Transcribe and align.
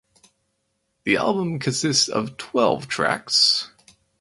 The 1.03 1.17
album 1.17 1.59
consists 1.59 2.07
of 2.09 2.35
twelve 2.37 2.87
tracks. 2.87 3.69